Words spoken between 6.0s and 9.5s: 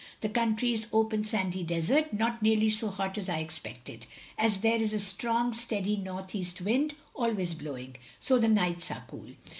N. E. wind always blowing, so the nights are cool.